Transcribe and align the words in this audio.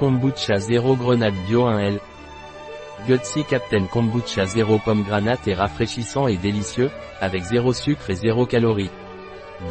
Kombucha 0.00 0.56
0 0.56 0.96
grenade 0.96 1.36
bio 1.46 1.68
1L. 1.68 1.98
Gutsy 3.06 3.44
Captain 3.44 3.84
Kombucha 3.84 4.46
0 4.46 4.78
pomme 4.78 5.02
granate 5.02 5.46
est 5.46 5.52
rafraîchissant 5.52 6.26
et 6.26 6.38
délicieux, 6.38 6.90
avec 7.20 7.42
0 7.42 7.74
sucre 7.74 8.08
et 8.08 8.14
0 8.14 8.46
calories. 8.46 8.88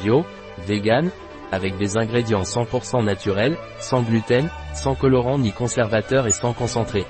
Bio, 0.03 0.23
vegan, 0.67 1.09
avec 1.51 1.77
des 1.77 1.97
ingrédients 1.97 2.43
100% 2.43 3.03
naturels, 3.03 3.57
sans 3.79 4.03
gluten, 4.03 4.51
sans 4.75 4.93
colorant 4.93 5.39
ni 5.39 5.51
conservateur 5.51 6.27
et 6.27 6.31
sans 6.31 6.53
concentré. 6.53 7.05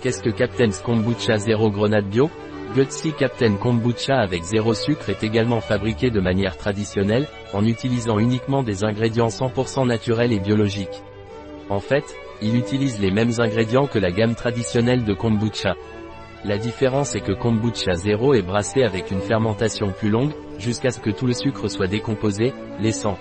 Qu'est-ce 0.00 0.22
que 0.22 0.30
Captain's 0.30 0.78
Kombucha 0.78 1.38
0 1.38 1.72
grenade 1.72 2.06
bio? 2.06 2.30
Gutsy 2.76 3.12
Captain 3.14 3.56
Kombucha 3.56 4.20
avec 4.20 4.44
zéro 4.44 4.74
sucre 4.74 5.10
est 5.10 5.24
également 5.24 5.60
fabriqué 5.60 6.12
de 6.12 6.20
manière 6.20 6.56
traditionnelle, 6.56 7.26
en 7.52 7.66
utilisant 7.66 8.20
uniquement 8.20 8.62
des 8.62 8.84
ingrédients 8.84 9.26
100% 9.26 9.88
naturels 9.88 10.32
et 10.32 10.38
biologiques. 10.38 11.02
En 11.68 11.80
fait, 11.80 12.04
il 12.42 12.56
utilise 12.56 13.00
les 13.00 13.10
mêmes 13.10 13.32
ingrédients 13.38 13.86
que 13.86 13.98
la 13.98 14.10
gamme 14.10 14.34
traditionnelle 14.34 15.04
de 15.04 15.14
kombucha. 15.14 15.74
La 16.44 16.58
différence 16.58 17.14
est 17.14 17.20
que 17.20 17.32
kombucha 17.32 17.94
zéro 17.94 18.34
est 18.34 18.42
brassé 18.42 18.82
avec 18.82 19.10
une 19.10 19.20
fermentation 19.20 19.92
plus 19.92 20.10
longue, 20.10 20.32
jusqu'à 20.58 20.90
ce 20.90 21.00
que 21.00 21.10
tout 21.10 21.26
le 21.26 21.32
sucre 21.32 21.68
soit 21.68 21.86
décomposé, 21.86 22.52
laissant 22.80 23.16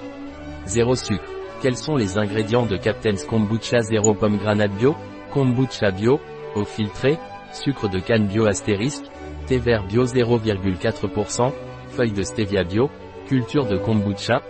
zéro 0.66 0.96
sucre. 0.96 1.24
Quels 1.62 1.78
sont 1.78 1.96
les 1.96 2.18
ingrédients 2.18 2.66
de 2.66 2.76
Captain's 2.76 3.24
Kombucha 3.24 3.80
zéro 3.80 4.14
pomme 4.14 4.38
granate 4.38 4.74
bio 4.74 4.96
Kombucha 5.32 5.92
bio, 5.92 6.20
eau 6.56 6.66
filtrée, 6.66 7.18
sucre 7.54 7.88
de 7.88 8.00
canne 8.00 8.28
bio 8.28 8.46
astérisque, 8.46 9.06
thé 9.48 9.58
vert 9.58 9.86
bio 9.86 10.04
0,4%, 10.04 11.52
feuilles 11.90 12.12
de 12.12 12.24
stevia 12.24 12.64
bio, 12.64 12.90
culture 13.28 13.66
de 13.66 13.78
kombucha, 13.78 14.42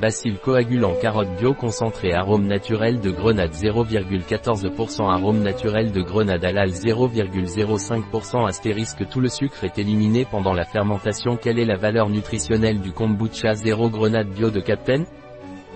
bacille 0.00 0.38
coagulant 0.38 0.94
carotte 1.00 1.36
bio 1.38 1.54
concentré 1.54 2.12
arôme 2.12 2.46
naturel 2.46 3.00
de 3.00 3.10
grenade 3.10 3.52
0,14% 3.52 5.10
arôme 5.10 5.40
naturel 5.40 5.92
de 5.92 6.02
grenade 6.02 6.44
halal 6.44 6.70
0,05% 6.70 8.46
astérisque 8.46 9.08
tout 9.08 9.20
le 9.20 9.28
sucre 9.28 9.64
est 9.64 9.78
éliminé 9.78 10.26
pendant 10.30 10.54
la 10.54 10.64
fermentation. 10.64 11.36
Quelle 11.36 11.58
est 11.58 11.64
la 11.64 11.76
valeur 11.76 12.08
nutritionnelle 12.08 12.80
du 12.80 12.92
kombucha 12.92 13.54
0 13.54 13.90
grenade 13.90 14.28
bio 14.28 14.50
de 14.50 14.60
Captain? 14.60 15.04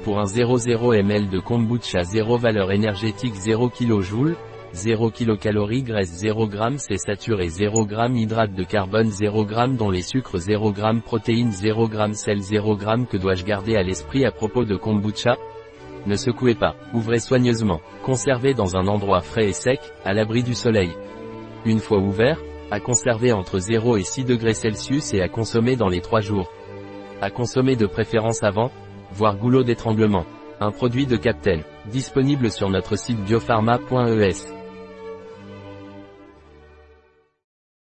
Pour 0.05 0.19
un 0.19 0.25
0,0 0.25 0.95
ml 0.99 1.29
de 1.29 1.41
kombucha 1.41 2.03
0 2.03 2.39
valeur 2.39 2.73
énergétique 2.73 3.35
0 3.35 3.71
kJ, 3.71 4.35
0 4.77 5.11
kcal 5.11 5.57
graisse 5.83 6.13
0 6.19 6.51
g 6.51 6.59
c'est 6.77 6.99
saturé 6.99 7.49
0 7.49 7.89
g 7.89 7.97
hydrate 8.15 8.53
de 8.53 8.63
carbone 8.63 9.11
0 9.11 9.49
g 9.49 9.55
dont 9.79 9.91
les 9.91 10.03
sucres 10.03 10.37
0 10.37 10.75
g 10.75 10.83
protéines 11.03 11.51
0 11.51 11.91
g 11.91 12.13
sel 12.13 12.41
0 12.43 12.79
g 12.79 12.87
que 13.11 13.17
dois-je 13.17 13.45
garder 13.45 13.77
à 13.77 13.83
l'esprit 13.83 14.27
à 14.27 14.31
propos 14.31 14.67
de 14.67 14.77
kombucha? 14.77 15.39
Ne 16.05 16.15
secouez 16.15 16.55
pas, 16.55 16.77
ouvrez 16.93 17.21
soigneusement, 17.21 17.81
conservez 18.05 18.53
dans 18.53 18.77
un 18.77 18.87
endroit 18.87 19.23
frais 19.23 19.49
et 19.49 19.55
sec, 19.55 19.81
à 20.05 20.13
l'abri 20.13 20.43
du 20.43 20.55
soleil. 20.55 20.91
Une 21.65 21.81
fois 21.81 21.99
ouvert, 21.99 22.39
à 22.71 22.79
conserver 22.79 23.33
entre 23.33 23.59
0 23.59 23.97
et 23.97 24.05
6 24.05 24.25
degrés 24.25 24.55
Celsius 24.55 25.15
et 25.15 25.23
à 25.23 25.29
consommer 25.29 25.77
dans 25.77 25.89
les 25.89 26.03
3 26.03 26.21
jours. 26.21 26.53
À 27.23 27.31
consommer 27.31 27.77
de 27.77 27.87
préférence 27.87 28.43
avant, 28.43 28.71
voire 29.13 29.39
goulot 29.39 29.65
d'étranglement. 29.65 30.27
Un 30.61 30.71
produit 30.71 31.07
de 31.07 31.17
Captain, 31.17 31.61
disponible 31.87 32.51
sur 32.51 32.69
notre 32.69 32.97
site 32.97 33.23
biopharma.es. 33.25 34.66